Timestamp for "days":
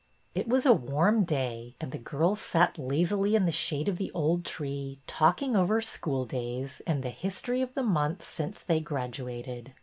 6.25-6.81